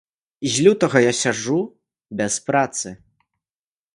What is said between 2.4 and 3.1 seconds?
працы.